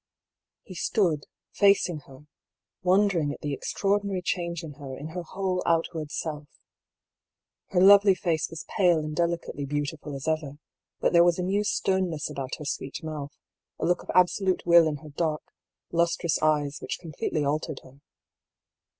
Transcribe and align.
He 0.63 0.73
stood, 0.73 1.27
facing 1.51 1.99
her, 2.07 2.25
wondering 2.81 3.31
at 3.33 3.41
the 3.41 3.53
extraordinary 3.53 4.23
change 4.23 4.63
in 4.63 4.73
her, 4.81 4.97
in 4.97 5.09
her 5.09 5.21
whole 5.21 5.61
outward 5.63 6.09
self. 6.11 6.47
Her 7.67 7.79
lovely 7.79 8.15
face 8.15 8.49
was 8.49 8.65
pale 8.67 8.97
and 8.97 9.15
delicately 9.15 9.63
beautiful 9.63 10.15
as 10.15 10.27
ever; 10.27 10.57
but 11.01 11.13
there 11.13 11.23
was 11.23 11.37
a 11.37 11.43
new 11.43 11.63
sternness 11.63 12.31
about 12.31 12.55
her 12.55 12.65
sweet 12.65 13.03
mouth, 13.03 13.37
a 13.79 13.85
look 13.85 14.01
of 14.01 14.09
absolute 14.15 14.65
will 14.65 14.87
in 14.87 14.97
her 15.05 15.09
dark, 15.09 15.43
lustrous 15.91 16.41
eyes 16.41 16.79
which 16.79 16.97
complete 16.99 17.35
ly 17.35 17.43
altered 17.43 17.81
her. 17.83 18.01